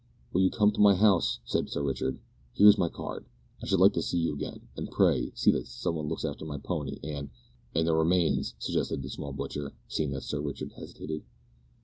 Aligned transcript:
"Will 0.33 0.41
you 0.41 0.49
come 0.49 0.71
to 0.71 0.81
my 0.81 0.95
house?" 0.95 1.41
said 1.45 1.69
Sir 1.69 1.83
Richard. 1.83 2.17
"Here 2.53 2.67
is 2.67 2.75
my 2.75 2.89
card. 2.89 3.23
I 3.61 3.67
should 3.67 3.79
like 3.79 3.93
to 3.93 4.01
see 4.01 4.17
you 4.17 4.33
again, 4.33 4.67
and 4.75 4.89
pray, 4.89 5.31
see 5.35 5.51
that 5.51 5.67
some 5.67 5.93
one 5.93 6.07
looks 6.07 6.25
after 6.25 6.43
my 6.43 6.57
pony 6.57 6.97
and" 7.03 7.29
"And 7.75 7.85
the 7.87 7.93
remains," 7.93 8.55
suggested 8.57 9.03
the 9.03 9.09
small 9.11 9.31
butcher, 9.31 9.73
seeing 9.87 10.09
that 10.13 10.23
Sir 10.23 10.41
Richard 10.41 10.71
hesitated. 10.71 11.21